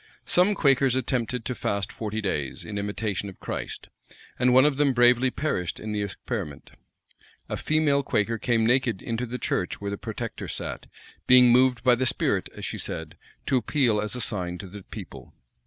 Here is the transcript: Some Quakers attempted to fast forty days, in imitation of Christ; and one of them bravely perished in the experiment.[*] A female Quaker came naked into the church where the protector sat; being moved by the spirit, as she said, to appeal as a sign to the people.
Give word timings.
Some 0.25 0.55
Quakers 0.55 0.95
attempted 0.95 1.45
to 1.45 1.53
fast 1.53 1.91
forty 1.91 2.21
days, 2.21 2.65
in 2.65 2.79
imitation 2.79 3.29
of 3.29 3.39
Christ; 3.39 3.87
and 4.39 4.51
one 4.51 4.65
of 4.65 4.77
them 4.77 4.93
bravely 4.93 5.29
perished 5.29 5.79
in 5.79 5.91
the 5.91 6.01
experiment.[*] 6.01 6.71
A 7.47 7.55
female 7.55 8.01
Quaker 8.01 8.39
came 8.39 8.65
naked 8.65 9.03
into 9.03 9.27
the 9.27 9.37
church 9.37 9.79
where 9.79 9.91
the 9.91 9.99
protector 9.99 10.47
sat; 10.47 10.87
being 11.27 11.51
moved 11.51 11.83
by 11.83 11.93
the 11.93 12.07
spirit, 12.07 12.49
as 12.55 12.65
she 12.65 12.79
said, 12.79 13.15
to 13.45 13.57
appeal 13.57 14.01
as 14.01 14.15
a 14.15 14.21
sign 14.21 14.57
to 14.57 14.67
the 14.67 14.81
people. 14.81 15.35